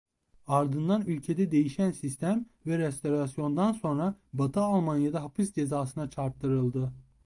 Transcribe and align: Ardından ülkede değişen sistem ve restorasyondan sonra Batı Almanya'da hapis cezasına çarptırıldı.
Ardından 0.47 1.01
ülkede 1.07 1.51
değişen 1.51 1.91
sistem 1.91 2.45
ve 2.67 2.77
restorasyondan 2.77 3.71
sonra 3.73 4.15
Batı 4.33 4.59
Almanya'da 4.61 5.23
hapis 5.23 5.53
cezasına 5.53 6.09
çarptırıldı. 6.09 6.93